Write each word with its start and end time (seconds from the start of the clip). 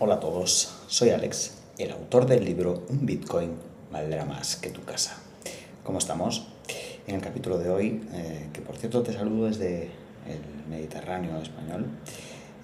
Hola 0.00 0.14
a 0.14 0.20
todos, 0.20 0.76
soy 0.86 1.10
Alex, 1.10 1.54
el 1.76 1.90
autor 1.90 2.24
del 2.26 2.44
libro 2.44 2.84
Un 2.88 3.04
Bitcoin 3.04 3.56
valdrá 3.90 4.24
más 4.24 4.54
que 4.54 4.70
tu 4.70 4.84
casa. 4.84 5.16
¿Cómo 5.82 5.98
estamos? 5.98 6.46
En 7.08 7.16
el 7.16 7.20
capítulo 7.20 7.58
de 7.58 7.68
hoy, 7.68 8.06
eh, 8.12 8.48
que 8.52 8.60
por 8.60 8.76
cierto 8.76 9.02
te 9.02 9.12
saludo 9.12 9.46
desde 9.46 9.90
el 10.28 10.70
Mediterráneo 10.70 11.42
español, 11.42 11.86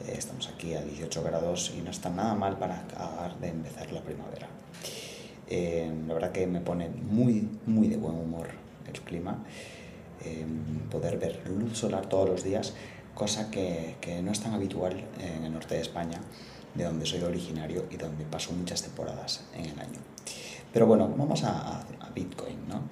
eh, 0.07 0.15
estamos 0.17 0.47
aquí 0.47 0.75
a 0.75 0.83
18 0.83 1.25
grados 1.25 1.73
y 1.77 1.83
no 1.83 1.91
está 1.91 2.09
nada 2.09 2.37
mal 2.37 2.57
para 2.57 2.79
acabar 2.79 3.37
de 3.41 3.49
empezar 3.49 3.91
la 3.91 4.03
primavera. 4.03 4.47
Eh, 5.49 5.93
la 6.07 6.15
verdad 6.15 6.31
que 6.31 6.47
me 6.47 6.61
pone 6.61 6.89
muy, 6.89 7.49
muy 7.67 7.89
de 7.89 7.97
buen 7.97 8.15
humor 8.15 8.47
el 8.87 9.01
clima. 9.01 9.45
poder 10.89 11.19
ver 11.19 11.43
luz 11.49 11.79
solar 11.79 12.07
todos 12.07 12.29
los 12.29 12.45
días, 12.45 12.75
cosa 13.17 13.51
que, 13.51 13.97
que, 14.01 14.23
no 14.23 14.31
es 14.31 14.41
tan 14.41 14.55
habitual 14.55 15.05
en 15.21 15.45
el 15.45 15.53
norte 15.53 15.75
de 15.75 15.83
España, 15.83 16.21
de 16.75 16.85
donde 16.85 17.07
soy 17.07 17.23
originario 17.23 17.85
y 17.91 17.97
donde 17.97 18.25
paso 18.25 18.53
muchas 18.53 18.83
temporadas 18.83 19.45
en 19.55 19.67
el 19.67 19.79
año. 19.79 20.01
Pero 20.73 20.87
bueno, 20.87 21.13
vamos 21.17 21.43
a, 21.45 21.85
Bitcoin. 22.15 22.69
¿no? 22.69 22.89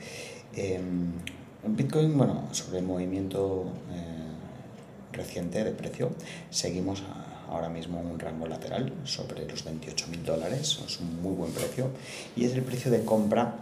en 0.54 1.76
Bitcoin, 1.76 2.16
bueno, 2.18 2.48
sobre 2.50 2.78
el 2.78 2.84
movimiento 2.84 3.66
eh, 3.92 5.12
reciente 5.12 5.62
de 5.62 5.70
precio, 5.70 6.10
seguimos 6.50 7.02
ahora 7.48 7.68
mismo 7.68 8.00
en 8.00 8.06
un 8.06 8.18
rango 8.18 8.46
lateral 8.46 8.92
sobre 9.04 9.46
los 9.46 9.64
28 9.64 10.08
mil 10.08 10.24
dólares, 10.24 10.80
es 10.84 11.00
un 11.00 11.22
muy 11.22 11.34
buen 11.34 11.52
precio, 11.52 11.90
y 12.34 12.44
es 12.44 12.52
el 12.54 12.62
precio 12.62 12.90
de 12.90 13.04
compra 13.04 13.56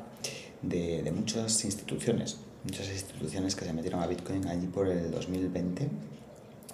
de, 0.62 1.02
de, 1.02 1.12
muchas 1.12 1.64
instituciones, 1.64 2.38
muchas 2.64 2.88
instituciones 2.88 3.54
que 3.54 3.64
se 3.64 3.72
metieron 3.72 4.02
a 4.02 4.06
Bitcoin 4.06 4.46
allí 4.48 4.66
por 4.66 4.88
el 4.88 5.10
2020 5.10 5.88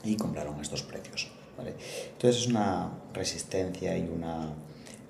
y 0.04 0.16
compraron 0.16 0.60
estos 0.60 0.82
precios. 0.82 1.28
¿vale? 1.56 1.74
Entonces 2.12 2.42
es 2.42 2.46
una 2.48 2.90
resistencia 3.16 3.98
y, 3.98 4.08
una, 4.08 4.50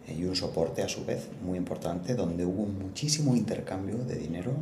y 0.08 0.24
un 0.24 0.34
soporte 0.34 0.82
a 0.82 0.88
su 0.88 1.04
vez 1.04 1.28
muy 1.42 1.58
importante 1.58 2.14
donde 2.14 2.46
hubo 2.46 2.64
muchísimo 2.66 3.36
intercambio 3.36 3.98
de 3.98 4.16
dinero, 4.16 4.52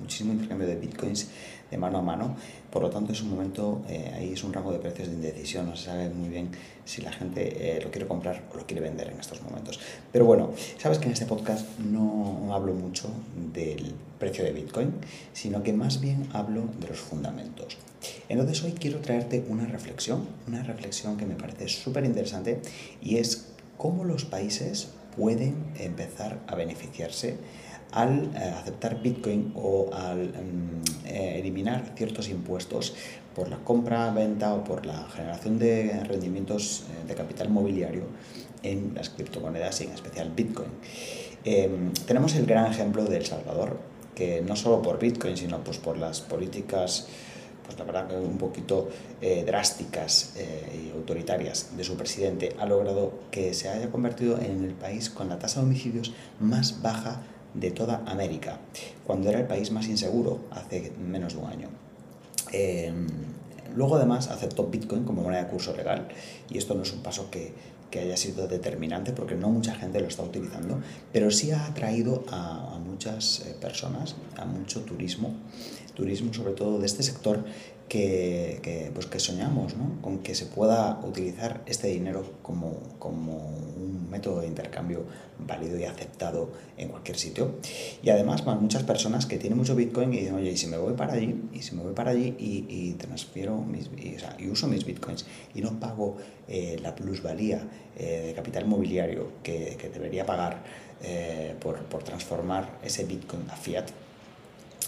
muchísimo 0.00 0.32
intercambio 0.32 0.66
de 0.66 0.76
bitcoins 0.76 1.28
de 1.70 1.76
mano 1.76 1.98
a 1.98 2.02
mano, 2.02 2.36
por 2.70 2.82
lo 2.82 2.90
tanto 2.90 3.12
es 3.12 3.20
un 3.20 3.30
momento, 3.30 3.82
eh, 3.88 4.10
ahí 4.14 4.32
es 4.32 4.42
un 4.42 4.52
rango 4.52 4.72
de 4.72 4.78
precios 4.78 5.08
de 5.08 5.14
indecisión, 5.14 5.66
no 5.66 5.76
se 5.76 5.86
sabe 5.86 6.08
muy 6.08 6.28
bien 6.28 6.50
si 6.84 7.02
la 7.02 7.12
gente 7.12 7.76
eh, 7.76 7.80
lo 7.82 7.90
quiere 7.90 8.06
comprar 8.06 8.44
o 8.52 8.56
lo 8.56 8.66
quiere 8.66 8.80
vender 8.80 9.10
en 9.10 9.20
estos 9.20 9.42
momentos. 9.42 9.78
Pero 10.10 10.24
bueno, 10.24 10.50
sabes 10.78 10.98
que 10.98 11.06
en 11.06 11.12
este 11.12 11.26
podcast 11.26 11.78
no 11.78 12.54
hablo 12.54 12.72
mucho 12.72 13.10
del 13.52 13.94
precio 14.18 14.44
de 14.44 14.52
bitcoin, 14.52 14.92
sino 15.32 15.62
que 15.62 15.72
más 15.72 16.00
bien 16.00 16.28
hablo 16.32 16.64
de 16.80 16.88
los 16.88 16.98
fundamentos. 16.98 17.76
Entonces 18.28 18.62
hoy 18.62 18.72
quiero 18.72 19.00
traerte 19.00 19.44
una 19.48 19.66
reflexión, 19.66 20.26
una 20.46 20.62
reflexión 20.62 21.16
que 21.16 21.26
me 21.26 21.34
parece 21.34 21.68
súper 21.68 22.04
interesante 22.04 22.60
y 23.02 23.16
es 23.16 23.48
cómo 23.76 24.04
los 24.04 24.24
países 24.24 24.88
pueden 25.16 25.56
empezar 25.78 26.38
a 26.46 26.54
beneficiarse 26.54 27.36
al 27.92 28.30
eh, 28.34 28.54
aceptar 28.56 29.00
Bitcoin 29.02 29.52
o 29.54 29.90
al 29.92 30.28
mm, 30.28 31.06
eh, 31.06 31.38
eliminar 31.38 31.92
ciertos 31.96 32.28
impuestos 32.28 32.94
por 33.34 33.48
la 33.48 33.58
compra, 33.58 34.10
venta 34.10 34.54
o 34.54 34.64
por 34.64 34.84
la 34.84 35.08
generación 35.08 35.58
de 35.58 36.04
rendimientos 36.04 36.84
eh, 36.90 37.08
de 37.08 37.14
capital 37.14 37.48
mobiliario 37.48 38.04
en 38.62 38.92
las 38.94 39.10
criptomonedas 39.10 39.80
y 39.80 39.84
en 39.84 39.92
especial 39.92 40.32
Bitcoin. 40.34 40.70
Em, 41.44 41.92
tenemos 42.06 42.34
el 42.34 42.46
gran 42.46 42.70
ejemplo 42.70 43.04
de 43.04 43.18
El 43.18 43.26
Salvador, 43.26 43.78
que 44.14 44.42
no 44.42 44.56
solo 44.56 44.82
por 44.82 44.98
Bitcoin, 44.98 45.36
sino 45.36 45.62
pues 45.62 45.78
por 45.78 45.96
las 45.96 46.20
políticas 46.20 47.08
pues 47.64 47.78
la 47.78 47.84
verdad 47.84 48.08
que 48.08 48.16
un 48.16 48.38
poquito 48.38 48.88
drásticas 49.44 50.32
y 50.38 50.90
autoritarias 50.96 51.76
de 51.76 51.84
su 51.84 51.98
presidente, 51.98 52.56
ha 52.58 52.64
logrado 52.64 53.12
que 53.30 53.52
se 53.52 53.68
haya 53.68 53.90
convertido 53.90 54.38
en 54.38 54.64
el 54.64 54.72
país 54.72 55.10
con 55.10 55.28
la 55.28 55.38
tasa 55.38 55.60
de 55.60 55.66
homicidios 55.66 56.14
más 56.40 56.80
baja 56.80 57.20
de 57.60 57.70
toda 57.70 58.02
América, 58.06 58.58
cuando 59.06 59.28
era 59.28 59.40
el 59.40 59.46
país 59.46 59.70
más 59.70 59.86
inseguro 59.88 60.40
hace 60.50 60.92
menos 60.98 61.34
de 61.34 61.40
un 61.40 61.46
año. 61.46 61.68
Em, 62.52 63.06
luego 63.74 63.96
además 63.96 64.28
aceptó 64.28 64.66
Bitcoin 64.66 65.04
como 65.04 65.22
moneda 65.22 65.44
de 65.44 65.50
curso 65.50 65.76
legal 65.76 66.08
y 66.50 66.58
esto 66.58 66.74
no 66.74 66.82
es 66.82 66.92
un 66.92 67.02
paso 67.02 67.30
que, 67.30 67.52
que, 67.90 68.00
haya 68.00 68.16
sido 68.16 68.48
determinante 68.48 69.12
porque 69.12 69.34
no 69.34 69.48
mucha 69.50 69.74
gente 69.74 70.00
lo 70.00 70.08
está 70.08 70.22
utilizando, 70.22 70.80
pero 71.12 71.30
sí 71.30 71.50
ha 71.50 71.66
atraído 71.66 72.24
a, 72.30 72.74
a 72.74 72.78
muchas 72.78 73.40
eh, 73.46 73.56
personas, 73.60 74.16
a 74.36 74.44
mucho 74.44 74.82
turismo, 74.82 75.34
turismo 75.94 76.32
sobre 76.32 76.52
todo 76.52 76.78
de 76.78 76.86
este 76.86 77.02
sector 77.02 77.44
que, 77.88 78.60
que, 78.62 78.90
pues 78.94 79.06
que 79.06 79.18
soñamos 79.18 79.76
¿no? 79.76 80.00
con 80.02 80.18
que 80.18 80.34
se 80.34 80.46
pueda 80.46 81.00
utilizar 81.02 81.62
este 81.66 81.88
dinero 81.88 82.24
como, 82.42 82.78
como 82.98 83.36
un 83.36 84.08
método 84.10 84.40
de 84.40 84.46
intercambio 84.46 85.04
válido 85.38 85.78
y 85.78 85.84
aceptado 85.84 86.50
en 86.76 86.88
cualquier 86.88 87.16
sitio. 87.16 87.54
Y 88.02 88.10
además, 88.10 88.44
más 88.44 88.60
muchas 88.60 88.82
personas 88.82 89.26
que 89.26 89.38
tienen 89.38 89.58
mucho 89.58 89.74
Bitcoin 89.74 90.12
y 90.12 90.18
dicen, 90.18 90.34
oye, 90.34 90.50
y 90.50 90.56
si 90.56 90.66
me 90.66 90.76
voy 90.76 90.94
para 90.94 91.14
allí, 91.14 91.42
y 91.52 91.62
si 91.62 91.74
me 91.74 91.82
voy 91.82 91.94
para 91.94 92.10
allí 92.10 92.34
y, 92.38 92.66
y 92.68 92.92
transfiero 92.94 93.56
mis, 93.58 93.90
y, 93.96 94.16
o 94.16 94.18
sea, 94.18 94.36
y, 94.38 94.48
uso 94.48 94.66
mis 94.66 94.84
Bitcoins 94.84 95.26
y 95.54 95.60
no 95.60 95.78
pago 95.78 96.16
eh, 96.48 96.78
la 96.82 96.94
plusvalía 96.94 97.62
eh, 97.98 98.26
de 98.26 98.34
capital 98.34 98.64
mobiliario 98.64 99.32
que, 99.42 99.76
que 99.76 99.88
debería 99.88 100.24
pagar 100.24 100.62
eh, 101.02 101.56
por, 101.60 101.78
por, 101.86 102.02
transformar 102.02 102.78
ese 102.82 103.04
Bitcoin 103.04 103.50
a 103.50 103.56
fiat, 103.56 103.86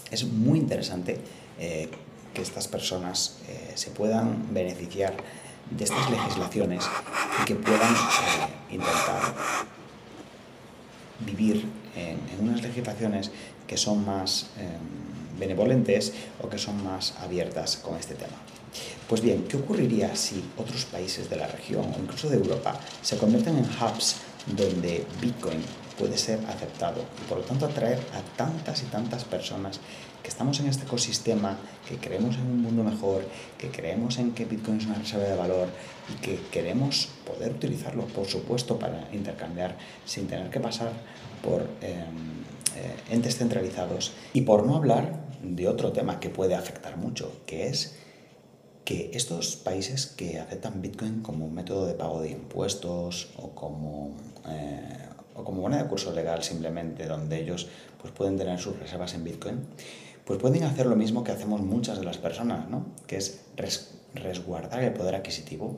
es 0.09 0.23
muy 0.23 0.59
interesante 0.59 1.17
eh, 1.59 1.89
que 2.33 2.41
estas 2.41 2.69
personas 2.69 3.39
se 3.75 3.91
puedan 3.91 4.53
beneficiar 4.53 5.13
de 5.69 5.83
estas 5.83 6.09
legislaciones 6.09 6.85
y 7.41 7.45
que 7.45 7.55
puedan 7.55 7.93
intentar 8.69 9.35
vivir 11.25 11.65
en, 11.97 12.17
unas 12.39 12.61
legislaciones 12.61 13.31
que 13.67 13.75
son 13.75 14.05
más 14.05 14.47
benevolentes 15.37 16.13
o 16.41 16.47
que 16.47 16.57
son 16.57 16.81
más 16.85 17.15
abiertas 17.19 17.75
con 17.75 17.97
este 17.97 18.15
tema. 18.15 18.37
Pues 19.07 19.21
bien, 19.21 19.45
¿qué 19.47 19.57
ocurriría 19.57 20.15
si 20.15 20.43
otros 20.57 20.85
países 20.85 21.29
de 21.29 21.35
la 21.35 21.47
región 21.47 21.85
o 21.93 21.99
incluso 21.99 22.29
de 22.29 22.37
Europa 22.37 22.79
se 23.01 23.17
convierten 23.17 23.57
en 23.57 23.65
hubs 23.65 24.17
donde 24.47 25.05
Bitcoin 25.21 25.61
puede 25.97 26.17
ser 26.17 26.39
aceptado 26.47 27.03
y 27.21 27.29
por 27.29 27.39
lo 27.39 27.43
tanto 27.43 27.65
atraer 27.65 27.99
a 28.13 28.37
tantas 28.37 28.81
y 28.81 28.85
tantas 28.85 29.23
personas 29.23 29.79
que 30.23 30.29
estamos 30.29 30.59
en 30.59 30.67
este 30.67 30.85
ecosistema, 30.85 31.57
que 31.87 31.97
creemos 31.97 32.35
en 32.35 32.43
un 32.43 32.61
mundo 32.61 32.83
mejor, 32.83 33.23
que 33.57 33.69
creemos 33.69 34.17
en 34.17 34.31
que 34.31 34.45
Bitcoin 34.45 34.77
es 34.77 34.85
una 34.85 34.95
reserva 34.95 35.25
de 35.25 35.35
valor 35.35 35.67
y 36.09 36.21
que 36.21 36.39
queremos 36.51 37.09
poder 37.25 37.51
utilizarlo, 37.51 38.05
por 38.05 38.27
supuesto, 38.27 38.77
para 38.77 39.09
intercambiar 39.13 39.77
sin 40.05 40.27
tener 40.27 40.49
que 40.49 40.59
pasar 40.59 40.91
por 41.43 41.61
eh, 41.81 42.05
eh, 42.75 42.95
entes 43.09 43.37
centralizados 43.37 44.13
y 44.33 44.41
por 44.41 44.65
no 44.65 44.75
hablar 44.75 45.19
de 45.41 45.67
otro 45.67 45.91
tema 45.91 46.19
que 46.19 46.29
puede 46.29 46.55
afectar 46.55 46.97
mucho, 46.97 47.41
que 47.45 47.67
es 47.67 47.95
que 48.91 49.09
estos 49.13 49.55
países 49.55 50.07
que 50.07 50.37
aceptan 50.37 50.81
Bitcoin 50.81 51.21
como 51.21 51.47
método 51.47 51.87
de 51.87 51.93
pago 51.93 52.21
de 52.21 52.31
impuestos 52.31 53.31
o 53.37 53.51
como, 53.55 54.17
eh, 54.49 55.07
o 55.33 55.45
como 55.45 55.61
moneda 55.61 55.83
de 55.83 55.89
curso 55.89 56.11
legal 56.11 56.43
simplemente, 56.43 57.05
donde 57.05 57.39
ellos 57.39 57.69
pues, 58.01 58.11
pueden 58.11 58.37
tener 58.37 58.59
sus 58.59 58.77
reservas 58.77 59.13
en 59.13 59.23
Bitcoin, 59.23 59.61
pues 60.25 60.39
pueden 60.39 60.63
hacer 60.63 60.87
lo 60.87 60.97
mismo 60.97 61.23
que 61.23 61.31
hacemos 61.31 61.61
muchas 61.61 61.99
de 61.99 62.03
las 62.03 62.17
personas, 62.17 62.69
¿no? 62.69 62.85
que 63.07 63.15
es 63.15 63.39
res 63.55 63.95
resguardar 64.13 64.83
el 64.83 64.91
poder 64.91 65.15
adquisitivo 65.15 65.77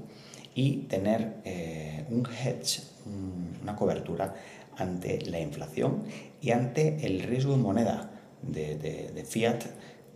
y 0.55 0.87
tener 0.89 1.35
eh, 1.45 2.05
un 2.09 2.25
hedge, 2.25 2.81
un, 3.05 3.59
una 3.61 3.75
cobertura 3.75 4.33
ante 4.75 5.21
la 5.27 5.39
inflación 5.39 6.01
y 6.41 6.49
ante 6.49 7.05
el 7.05 7.21
riesgo 7.21 7.51
de 7.51 7.59
moneda 7.59 8.09
de, 8.41 8.75
de, 8.75 9.11
de 9.13 9.23
fiat, 9.23 9.65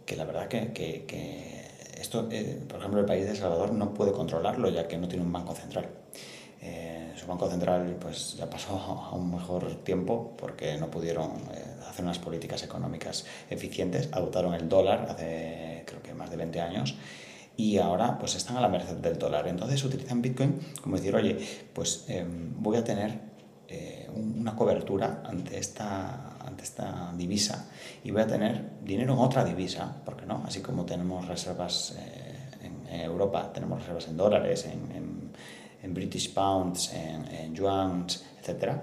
que 0.03 0.15
la 0.15 0.25
verdad 0.25 0.47
que, 0.47 0.73
que, 0.73 1.05
que 1.05 1.56
esto, 1.99 2.27
eh, 2.31 2.63
por 2.67 2.79
ejemplo, 2.79 2.99
el 2.99 3.05
país 3.05 3.25
de 3.25 3.31
El 3.31 3.37
Salvador 3.37 3.73
no 3.73 3.93
puede 3.93 4.11
controlarlo 4.11 4.69
ya 4.69 4.87
que 4.87 4.97
no 4.97 5.07
tiene 5.07 5.23
un 5.23 5.31
banco 5.31 5.53
central. 5.53 5.87
Eh, 6.61 7.13
su 7.15 7.27
banco 7.27 7.49
central 7.49 7.97
pues 7.99 8.35
ya 8.35 8.49
pasó 8.49 8.75
a 8.75 9.15
un 9.15 9.31
mejor 9.31 9.83
tiempo 9.83 10.35
porque 10.37 10.77
no 10.77 10.89
pudieron 10.89 11.31
eh, 11.53 11.63
hacer 11.87 12.03
unas 12.03 12.19
políticas 12.19 12.63
económicas 12.63 13.25
eficientes, 13.49 14.09
adoptaron 14.11 14.53
el 14.55 14.67
dólar 14.67 15.07
hace 15.09 15.83
creo 15.85 16.01
que 16.01 16.13
más 16.13 16.31
de 16.31 16.37
20 16.37 16.59
años 16.59 16.95
y 17.57 17.77
ahora 17.77 18.17
pues 18.17 18.35
están 18.35 18.57
a 18.57 18.61
la 18.61 18.69
merced 18.69 18.95
del 18.97 19.17
dólar. 19.17 19.47
Entonces 19.47 19.83
utilizan 19.83 20.21
Bitcoin 20.21 20.59
como 20.81 20.95
decir, 20.95 21.15
oye, 21.15 21.37
pues 21.73 22.05
eh, 22.07 22.25
voy 22.27 22.77
a 22.77 22.83
tener 22.83 23.19
eh, 23.67 24.09
una 24.15 24.55
cobertura 24.55 25.23
ante 25.25 25.57
esta, 25.57 26.37
ante 26.39 26.63
esta 26.63 27.13
divisa 27.15 27.69
y 28.03 28.11
voy 28.11 28.21
a 28.21 28.27
tener 28.27 28.77
dinero 28.83 29.13
en 29.13 29.19
otra 29.19 29.43
divisa, 29.43 30.01
porque 30.05 30.25
no, 30.25 30.43
así 30.45 30.61
como 30.61 30.85
tenemos 30.85 31.27
reservas 31.27 31.95
eh, 31.97 32.33
en, 32.63 32.87
Europa, 32.87 33.51
tenemos 33.53 33.79
reservas 33.79 34.07
en 34.07 34.17
dólares, 34.17 34.65
en, 34.65 34.95
en, 34.95 35.31
en 35.83 35.93
British 35.93 36.33
Pounds, 36.33 36.93
en, 36.93 37.53
yuans, 37.53 38.23
etc., 38.41 38.73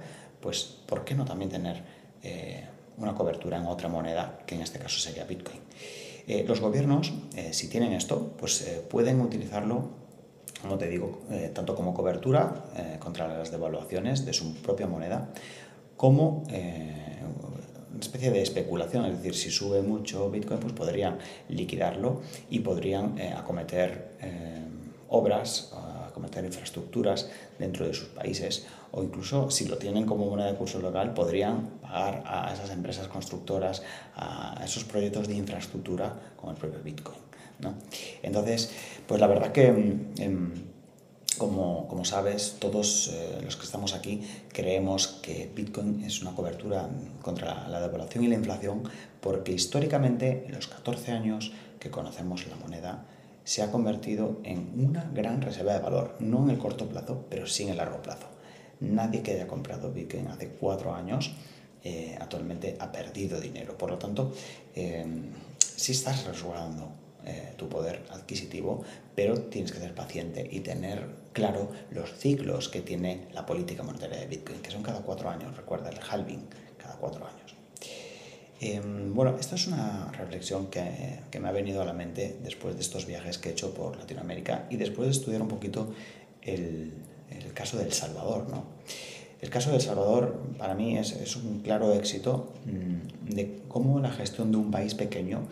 pues 0.41 0.63
¿por 0.87 1.05
qué 1.05 1.15
no 1.15 1.25
también 1.25 1.51
tener 1.51 1.83
eh, 2.23 2.65
una 2.99 3.15
cobertura 3.15 3.57
en 3.57 3.67
otra 3.67 3.89
moneda, 3.89 4.39
que 4.47 4.55
en 4.55 4.63
este 4.63 4.79
caso 4.79 4.99
sería 4.99 5.25
Bitcoin? 5.25 5.61
Eh, 6.27 6.45
los 6.47 6.61
gobiernos, 6.61 7.13
eh, 7.37 7.53
si 7.53 7.69
tienen 7.69 7.93
esto, 7.93 8.35
pues 8.39 8.83
pueden 8.91 9.21
utilizarlo 9.21 10.04
como 10.65 10.79
te 10.79 10.89
digo, 10.89 11.21
eh, 11.31 11.51
tanto 11.55 11.75
como 11.75 11.93
cobertura 11.93 12.65
eh, 12.75 12.97
contra 12.99 13.29
las 13.29 13.51
devaluaciones 13.51 14.25
de 14.25 14.33
su 14.33 14.55
propia 14.55 14.87
moneda, 14.87 15.29
como 15.97 16.43
una 16.49 18.01
especie 18.01 18.31
de 18.31 18.43
especulación, 18.43 19.05
es 19.05 19.19
decir, 19.19 19.35
si 19.35 19.51
sube 19.51 19.83
mucho 19.83 20.31
Bitcoin, 20.31 20.59
pues 20.59 20.73
podrían 20.73 21.19
liquidarlo 21.49 22.23
y 22.51 22.59
podrían 22.61 23.21
acometer 23.37 24.17
obras, 25.09 25.73
acometer 26.09 26.45
infraestructuras 26.45 27.31
dentro 27.59 27.87
de 27.87 27.95
sus 27.95 28.09
países 28.09 28.67
o 28.91 29.03
incluso 29.03 29.51
si 29.51 29.67
lo 29.67 29.79
tienen 29.79 30.05
como 30.05 30.29
moneda 30.29 30.51
de 30.51 30.57
curso 30.57 30.81
local 30.81 31.15
podrían 31.15 31.79
pagar 31.81 32.25
a 32.27 32.53
esas 32.53 32.71
empresas 32.71 33.07
constructoras, 33.07 33.83
a 34.17 34.61
esos 34.65 34.85
proyectos 34.85 35.29
de 35.29 35.35
infraestructura 35.35 36.13
con 36.37 36.51
el 36.51 36.57
propio 36.57 36.83
Bitcoin. 36.83 37.34
¿No? 37.61 37.75
Entonces, 38.23 38.71
pues 39.07 39.21
la 39.21 39.27
verdad 39.27 39.53
que... 39.53 39.67
Em, 40.19 40.75
como, 41.39 41.89
como, 41.89 42.05
sabes, 42.05 42.59
todos 42.61 43.11
eh, 43.13 43.41
los 43.43 43.57
que 43.57 43.65
estamos 43.65 43.95
aquí 43.95 44.23
creemos 44.53 45.09
que 45.21 45.51
Bitcoin 45.55 46.05
es 46.05 46.23
una 46.23 46.35
cobertura 46.35 46.89
contra 47.23 47.67
la 47.69 47.81
devaluación 47.81 48.25
y 48.25 48.29
la 48.29 48.37
inflación 48.37 48.85
porque 49.21 49.53
históricamente 49.53 50.45
en 50.47 50.55
los 50.55 50.69
14 50.69 51.13
años 51.13 51.53
que 51.81 51.91
conocemos 51.91 52.47
la 52.47 52.57
moneda 52.57 53.07
se 53.43 53.63
ha 53.63 53.71
convertido 53.71 54.41
en 54.45 54.73
una 54.79 55.11
gran 55.13 55.43
reserva 55.43 55.75
de 55.75 55.81
valor, 55.81 56.17
no 56.21 56.45
en 56.45 56.51
el 56.51 56.59
corto 56.59 56.89
plazo, 56.89 57.27
pero 57.29 57.47
sí 57.47 57.65
en 57.65 57.71
el 57.71 57.77
largo 57.77 58.01
plazo. 58.01 58.27
Nadie 58.81 59.23
que 59.23 59.33
haya 59.33 59.47
comprado 59.47 59.93
Bitcoin 59.93 60.29
hace 60.29 60.49
cuatro 60.49 60.95
años 60.95 61.33
eh, 61.83 62.17
actualmente 62.19 62.77
ha 62.81 62.91
perdido 62.91 63.41
dinero. 63.41 63.77
Por 63.77 63.91
lo 63.91 63.99
tanto, 63.99 64.33
eh, 64.75 65.05
si 65.59 65.93
estás 65.93 66.25
resguardando 66.25 67.04
eh, 67.27 67.55
tu 67.57 67.69
poder 67.69 68.05
adquisitivo, 68.11 68.85
pero 69.15 69.41
tienes 69.41 69.73
que 69.73 69.79
ser 69.79 69.95
paciente 69.95 70.47
y 70.51 70.61
tener 70.61 71.07
claro 71.33 71.71
los 71.91 72.13
ciclos 72.15 72.69
que 72.69 72.81
tiene 72.81 73.29
la 73.33 73.47
política 73.47 73.83
monetaria 73.83 74.19
de 74.19 74.27
Bitcoin, 74.27 74.61
que 74.61 74.71
son 74.71 74.83
cada 74.83 75.01
cuatro 75.01 75.29
años, 75.29 75.57
recuerda 75.57 75.91
el 75.91 75.99
halving, 75.99 76.47
cada 76.79 76.97
cuatro 76.97 77.27
años. 77.27 77.55
Em, 78.61 79.13
bueno, 79.15 79.37
esta 79.39 79.57
es 79.57 79.67
una 79.67 80.11
reflexión 80.13 80.69
que, 80.69 81.21
que, 81.31 81.41
me 81.41 81.49
ha 81.49 81.53
venido 81.53 81.83
a 81.83 81.85
la 81.85 81.93
mente 81.93 82.37
después 82.43 82.77
de 82.77 82.81
estos 82.81 83.05
viajes 83.05 83.37
que 83.39 83.49
he 83.49 83.53
hecho 83.53 83.75
por 83.75 83.97
Latinoamérica 83.97 84.67
y 84.71 84.77
después 84.77 85.07
de 85.09 85.13
estudiar 85.13 85.43
un 85.43 85.49
poquito 85.49 85.93
el, 86.41 86.93
el 87.31 87.53
caso 87.53 87.79
del 87.79 87.93
Salvador. 87.93 88.49
¿no? 88.49 88.65
El 89.41 89.51
caso 89.51 89.71
del 89.73 89.81
Salvador 89.81 90.41
para 90.57 90.75
mí 90.75 90.97
es, 90.97 91.13
es 91.13 91.37
un 91.37 91.61
claro 91.61 91.93
éxito 91.93 92.53
mm, 92.65 93.35
de 93.35 93.63
cómo 93.69 94.01
la 94.01 94.11
gestión 94.11 94.51
de 94.51 94.57
un 94.57 94.71
país 94.71 94.95
pequeño 94.95 95.43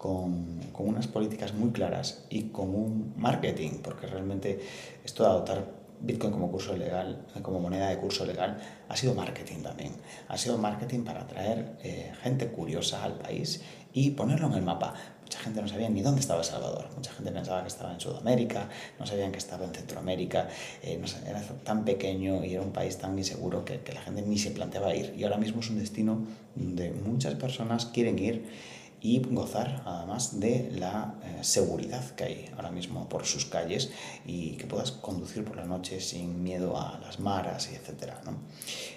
con, 0.00 0.58
con, 0.72 0.88
unas 0.88 1.06
políticas 1.08 1.52
muy 1.52 1.72
claras 1.72 2.24
y 2.30 2.44
con 2.44 2.74
un 2.74 3.12
marketing, 3.18 3.82
porque 3.82 4.06
realmente 4.06 4.58
esto 5.04 5.24
de 5.24 5.28
adoptar 5.28 5.80
Bitcoin 6.00 6.32
como 6.32 6.50
curso 6.50 6.74
legal, 6.74 7.26
como 7.42 7.60
moneda 7.60 7.90
de 7.90 7.98
curso 7.98 8.24
legal, 8.24 8.56
ha 8.88 8.96
sido 8.96 9.14
marketing 9.14 9.62
también. 9.62 9.92
Ha 10.28 10.38
sido 10.38 10.56
marketing 10.56 11.00
para 11.00 11.20
atraer 11.20 11.76
eh, 11.82 12.12
gente 12.22 12.48
curiosa 12.48 13.04
al 13.04 13.18
país 13.18 13.60
y 13.92 14.12
ponerlo 14.12 14.46
en 14.46 14.54
el 14.54 14.62
mapa. 14.62 14.94
Mucha 15.22 15.38
gente 15.40 15.60
no 15.60 15.68
sabía 15.68 15.90
ni 15.90 16.00
dónde 16.00 16.22
estaba 16.22 16.40
El 16.40 16.46
Salvador. 16.46 16.88
Mucha 16.96 17.12
gente 17.12 17.30
pensaba 17.30 17.60
que 17.60 17.68
estaba 17.68 17.92
en 17.92 18.00
Sudamérica, 18.00 18.70
no 18.98 19.06
sabían 19.06 19.32
que 19.32 19.38
estaba 19.38 19.66
en 19.66 19.74
Centroamérica. 19.74 20.48
Eh, 20.82 20.98
era 21.26 21.42
tan 21.62 21.84
pequeño 21.84 22.42
y 22.42 22.54
era 22.54 22.62
un 22.62 22.72
país 22.72 22.96
tan 22.96 23.18
inseguro 23.18 23.66
que, 23.66 23.80
que 23.80 23.92
la 23.92 24.00
gente 24.00 24.22
ni 24.22 24.38
se 24.38 24.52
planteaba 24.52 24.94
ir. 24.94 25.14
Y 25.14 25.24
ahora 25.24 25.36
mismo 25.36 25.60
es 25.60 25.68
un 25.68 25.78
destino 25.78 26.24
donde 26.54 26.90
muchas 26.90 27.34
personas 27.34 27.84
quieren 27.84 28.18
ir 28.18 28.79
y 29.02 29.20
gozar 29.30 29.82
además 29.86 30.40
de 30.40 30.70
la 30.72 31.14
eh, 31.24 31.38
seguridad 31.42 32.04
que 32.10 32.24
hay 32.24 32.50
ahora 32.56 32.70
mismo 32.70 33.08
por 33.08 33.24
sus 33.24 33.46
calles 33.46 33.90
y 34.26 34.52
que 34.52 34.66
puedas 34.66 34.92
conducir 34.92 35.44
por 35.44 35.56
la 35.56 35.64
noche 35.64 36.00
sin 36.00 36.42
miedo 36.42 36.76
a 36.78 36.98
las 36.98 37.18
maras 37.18 37.70
y 37.72 37.76
etcétera. 37.76 38.20
¿no? 38.24 38.36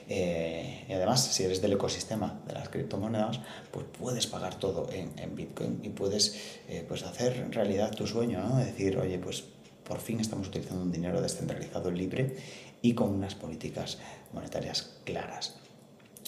Eh, 0.10 0.86
y 0.90 0.94
además, 0.94 1.24
si 1.24 1.44
eres 1.44 1.62
del 1.62 1.74
ecosistema 1.74 2.42
de 2.46 2.54
las 2.54 2.70
criptomonedas, 2.70 3.40
pues 3.72 3.86
puedes 3.98 4.28
pagar 4.28 4.56
todo 4.60 4.90
en, 4.92 5.14
Bitcoin 5.36 5.80
y 5.84 5.90
puedes 5.90 6.36
eh, 6.68 6.86
pues 6.88 7.04
hacer 7.04 7.50
realidad 7.52 7.92
tu 7.92 8.06
sueño, 8.06 8.44
¿no? 8.44 8.58
decir, 8.58 8.98
oye, 8.98 9.18
pues 9.18 9.46
por 9.84 10.00
fin 10.00 10.20
estamos 10.20 10.48
utilizando 10.48 10.84
un 10.84 10.92
dinero 10.92 11.22
descentralizado 11.22 11.92
libre 11.92 12.36
y 12.82 12.94
con 12.94 13.10
unas 13.10 13.36
políticas 13.36 13.98
monetarias 14.34 14.98
claras. 15.06 15.63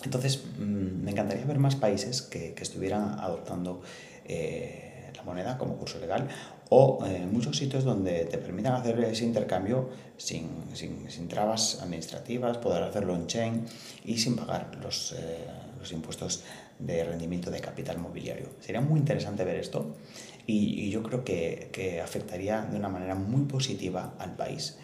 Entonces, 0.04 0.44
mm, 0.58 1.04
me 1.04 1.12
encantaría 1.12 1.46
ver 1.46 1.60
más 1.60 1.76
países 1.76 2.22
que, 2.22 2.54
que 2.54 2.64
estuvieran 2.64 3.20
adoptando 3.20 3.82
eh, 4.26 5.12
la 5.16 5.24
moneda 5.24 5.58
como 5.58 5.78
curso 5.78 6.00
legal 6.00 6.28
o 6.70 7.06
eh, 7.06 7.28
muchos 7.32 7.58
sitios 7.58 7.84
donde 7.84 8.26
te 8.26 8.38
permitan 8.38 8.74
hacer 8.74 9.00
ese 9.04 9.24
intercambio 9.24 9.90
sin, 10.18 10.50
sin, 10.74 11.10
sin, 11.10 11.28
trabas 11.28 11.80
administrativas, 11.82 12.58
poder 12.58 12.84
hacerlo 12.84 13.16
en 13.16 13.28
chain 13.28 13.66
y 14.04 14.18
sin 14.18 14.36
pagar 14.36 14.76
los, 14.82 15.14
eh, 15.14 15.46
los 15.80 15.92
impuestos 15.92 16.44
de 16.80 17.04
rendimiento 17.04 17.52
de 17.52 17.60
capital 17.60 18.00
mobiliario. 18.00 18.50
Sería 18.60 18.82
muy 18.82 19.00
interesante 19.00 19.44
ver 19.44 19.58
esto 19.58 19.96
y, 20.48 20.82
y 20.82 20.90
yo 20.90 21.04
creo 21.04 21.24
que, 21.24 21.70
que 21.72 22.02
afectaría 22.02 22.64
de 22.64 22.78
una 22.78 22.90
manera 22.90 23.16
muy 23.16 23.46
positiva 23.46 24.16
al 24.18 24.36
país 24.36 24.78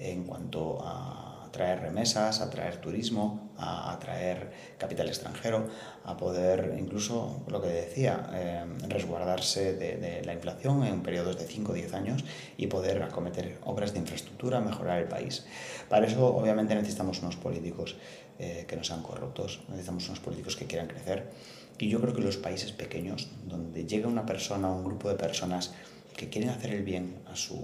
en 0.00 0.24
cuanto 0.24 0.78
a 0.82 1.27
atraer 1.48 1.80
remesas, 1.80 2.40
atraer 2.40 2.76
turismo, 2.76 3.50
a 3.56 3.92
atraer 3.92 4.52
capital 4.78 5.08
extranjero, 5.08 5.66
a 6.04 6.16
poder 6.16 6.76
incluso, 6.78 7.42
lo 7.48 7.60
que 7.60 7.68
decía, 7.68 8.30
eh, 8.32 8.64
resguardarse 8.88 9.74
de, 9.74 10.22
la 10.24 10.34
inflación 10.34 10.84
en 10.84 11.02
periodos 11.02 11.38
de 11.38 11.46
5 11.46 11.72
o 11.72 11.74
10 11.74 11.94
años 11.94 12.24
y 12.56 12.66
poder 12.66 13.02
acometer 13.02 13.58
obras 13.64 13.92
de 13.92 14.00
infraestructura, 14.00 14.60
mejorar 14.60 15.00
el 15.00 15.08
país. 15.08 15.46
Para 15.88 16.06
eso, 16.06 16.26
obviamente, 16.34 16.74
necesitamos 16.74 17.20
unos 17.22 17.36
políticos 17.36 17.96
eh, 18.38 18.64
que 18.68 18.76
no 18.76 18.84
sean 18.84 19.02
corruptos, 19.02 19.60
necesitamos 19.68 20.06
unos 20.08 20.20
políticos 20.20 20.54
que 20.56 20.66
quieran 20.66 20.86
crecer. 20.86 21.30
Y 21.78 21.88
yo 21.88 22.00
creo 22.00 22.12
que 22.12 22.20
los 22.20 22.36
países 22.36 22.72
pequeños, 22.72 23.28
donde 23.46 23.86
llega 23.86 24.08
una 24.08 24.26
persona 24.26 24.70
o 24.70 24.76
un 24.76 24.84
grupo 24.84 25.08
de 25.08 25.14
personas 25.14 25.72
que 26.16 26.28
quieren 26.28 26.50
hacer 26.50 26.72
el 26.72 26.82
bien 26.82 27.22
a 27.26 27.36
su, 27.36 27.56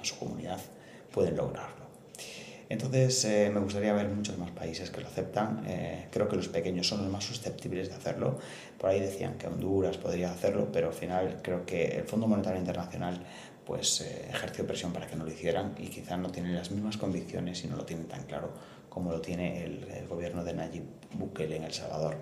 a 0.00 0.04
su 0.04 0.18
comunidad, 0.18 0.60
pueden 1.12 1.36
lograrlo. 1.36 1.79
Entonces 2.70 3.24
eh, 3.24 3.50
me 3.52 3.58
gustaría 3.58 3.92
ver 3.92 4.08
muchos 4.08 4.38
más 4.38 4.52
países 4.52 4.92
que 4.92 5.00
lo 5.00 5.08
aceptan. 5.08 5.64
Eh, 5.66 6.06
creo 6.12 6.28
que 6.28 6.36
los 6.36 6.46
pequeños 6.46 6.86
son 6.86 7.02
los 7.02 7.10
más 7.10 7.24
susceptibles 7.24 7.88
de 7.88 7.96
hacerlo. 7.96 8.38
Por 8.78 8.90
ahí 8.90 9.00
decían 9.00 9.34
que 9.38 9.48
Honduras 9.48 9.98
podría 9.98 10.30
hacerlo, 10.30 10.68
pero 10.72 10.86
al 10.86 10.94
final 10.94 11.40
creo 11.42 11.66
que 11.66 11.98
el 11.98 12.04
Fondo 12.04 12.28
Monetario 12.28 12.60
Internacional 12.60 13.26
pues 13.66 14.02
eh, 14.02 14.28
ejerció 14.30 14.64
presión 14.68 14.92
para 14.92 15.08
que 15.08 15.16
no 15.16 15.24
lo 15.24 15.32
hicieran 15.32 15.74
y 15.78 15.88
quizá 15.88 16.16
no 16.16 16.30
tienen 16.30 16.54
las 16.54 16.70
mismas 16.70 16.96
convicciones 16.96 17.64
y 17.64 17.66
no 17.66 17.76
lo 17.76 17.84
tienen 17.84 18.06
tan 18.06 18.22
claro 18.22 18.52
como 18.88 19.10
lo 19.10 19.20
tiene 19.20 19.64
el, 19.64 20.06
gobierno 20.08 20.44
de 20.44 20.54
Nayib 20.54 20.84
Bukele 21.14 21.56
en 21.56 21.64
El 21.64 21.72
Salvador 21.72 22.16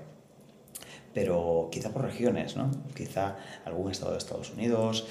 pero 1.12 1.69
quizá 1.73 1.90
por 1.90 2.02
regiones, 2.02 2.55
¿no? 2.57 2.71
Quizá 2.95 3.37
algún 3.64 3.90
estado 3.90 4.12
de 4.12 4.19
Estados 4.19 4.50
Unidos, 4.50 5.07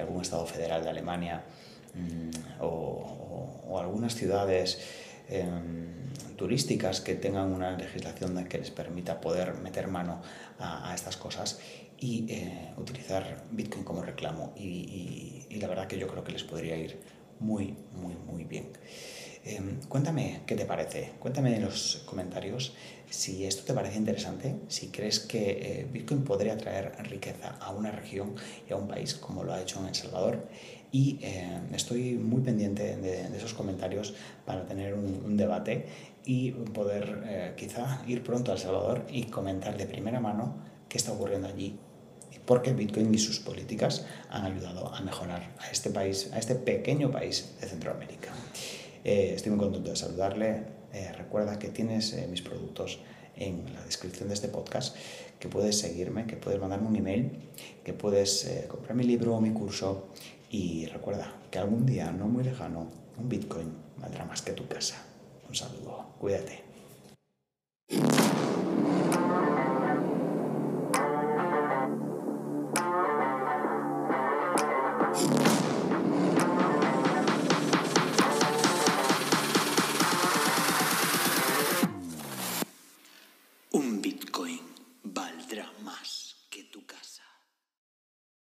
algún 0.00 0.22
estado 0.22 0.46
federal 0.46 0.82
de 0.82 0.90
Alemania 0.90 1.44
mmm, 1.96 2.62
o, 2.62 3.64
o, 3.68 3.78
algunas 3.78 4.14
ciudades 4.14 4.78
eh, 5.28 5.44
turísticas 6.36 7.00
que 7.00 7.14
tengan 7.14 7.52
una 7.52 7.76
legislación 7.76 8.44
que 8.44 8.58
les 8.58 8.70
permita 8.70 9.20
poder 9.20 9.54
meter 9.54 9.88
mano 9.88 10.22
a, 10.58 10.94
estas 10.94 11.16
cosas 11.16 11.58
y 11.98 12.26
eh, 12.30 12.74
utilizar 12.76 13.44
Bitcoin 13.50 13.84
como 13.84 14.02
reclamo. 14.02 14.52
Y, 14.56 15.46
la 15.60 15.68
verdad 15.68 15.86
que 15.86 15.98
yo 15.98 16.06
creo 16.06 16.22
que 16.22 16.32
les 16.32 16.44
podría 16.44 16.76
ir 16.76 17.00
muy, 17.40 17.74
muy, 17.92 18.14
muy 18.14 18.44
bien. 18.44 18.68
Eh, 19.48 19.60
cuéntame 19.88 20.40
qué 20.44 20.56
te 20.56 20.64
parece, 20.64 21.12
cuéntame 21.20 21.54
en 21.54 21.62
los 21.62 22.02
comentarios 22.04 22.74
si 23.08 23.46
esto 23.46 23.62
te 23.62 23.74
parece 23.74 23.96
interesante, 23.96 24.56
si 24.66 24.88
crees 24.88 25.20
que 25.20 25.50
eh, 25.50 25.86
Bitcoin 25.88 26.24
podría 26.24 26.58
traer 26.58 26.92
riqueza 27.08 27.50
a 27.60 27.70
una 27.70 27.92
región 27.92 28.34
y 28.68 28.72
a 28.72 28.76
un 28.76 28.88
país 28.88 29.14
como 29.14 29.44
lo 29.44 29.54
ha 29.54 29.62
hecho 29.62 29.78
en 29.78 29.86
El 29.86 29.94
Salvador 29.94 30.48
y 30.90 31.20
eh, 31.22 31.60
estoy 31.72 32.14
muy 32.14 32.42
pendiente 32.42 32.96
de, 32.96 33.36
esos 33.36 33.54
comentarios 33.54 34.14
para 34.44 34.66
tener 34.66 34.94
un, 34.94 35.22
un 35.24 35.36
debate 35.36 35.86
y 36.24 36.50
poder 36.50 37.22
eh, 37.26 37.54
quizá 37.56 38.02
ir 38.08 38.24
pronto 38.24 38.50
a 38.50 38.54
El 38.54 38.60
Salvador 38.60 39.06
y 39.08 39.26
comentar 39.26 39.76
de 39.76 39.86
primera 39.86 40.18
mano 40.18 40.56
qué 40.88 40.98
está 40.98 41.12
ocurriendo 41.12 41.46
allí 41.46 41.78
porque 42.46 42.72
Bitcoin 42.72 43.14
y 43.14 43.18
sus 43.18 43.38
políticas 43.38 44.06
han 44.28 44.44
ayudado 44.44 44.92
a 44.92 45.00
mejorar 45.02 45.54
a 45.60 45.70
este 45.70 45.90
país, 45.90 46.30
a 46.32 46.38
este 46.40 46.56
pequeño 46.56 47.12
país 47.12 47.54
de 47.60 47.68
Centroamérica. 47.68 48.30
Eh, 49.06 49.34
estoy 49.36 49.52
muy 49.52 49.60
contento 49.60 49.90
de 49.90 49.94
saludarle. 49.94 50.64
Eh, 50.92 51.12
recuerda 51.16 51.60
que 51.60 51.68
tienes 51.68 52.12
eh, 52.12 52.26
mis 52.28 52.42
productos 52.42 52.98
en 53.36 53.72
la 53.72 53.84
descripción 53.84 54.26
de 54.26 54.34
este 54.34 54.48
podcast, 54.48 54.96
que 55.38 55.48
puedes 55.48 55.78
seguirme, 55.78 56.26
que 56.26 56.34
puedes 56.36 56.60
mandarme 56.60 56.88
un 56.88 56.96
email, 56.96 57.30
que 57.84 57.92
puedes 57.92 58.44
eh, 58.46 58.64
comprar 58.66 58.96
mi 58.96 59.04
libro 59.04 59.36
o 59.36 59.40
mi 59.40 59.52
curso 59.52 60.08
y 60.50 60.86
recuerda 60.86 61.32
que 61.52 61.60
algún 61.60 61.86
día 61.86 62.10
no 62.10 62.26
muy 62.26 62.42
lejano 62.42 62.88
un 63.16 63.28
Bitcoin 63.28 63.72
valdrá 63.96 64.24
más 64.24 64.42
que 64.42 64.50
tu 64.50 64.66
casa. 64.66 64.96
Un 65.48 65.54
saludo, 65.54 66.06
cuídate. 66.18 66.65